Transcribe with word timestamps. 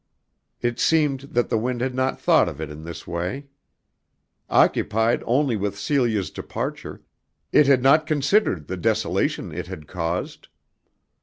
It 0.63 0.79
seemed 0.79 1.19
that 1.19 1.49
the 1.49 1.59
wind 1.59 1.79
had 1.79 1.93
not 1.93 2.19
thought 2.19 2.49
of 2.49 2.59
it 2.59 2.71
in 2.71 2.83
this 2.85 3.05
way. 3.05 3.45
Occupied 4.49 5.21
only 5.27 5.55
with 5.55 5.77
Celia's 5.77 6.31
departure, 6.31 7.03
it 7.51 7.67
had 7.67 7.83
not 7.83 8.07
considered 8.07 8.65
the 8.65 8.77
desolation 8.77 9.51
it 9.51 9.67
had 9.67 9.87
caused. 9.87 10.47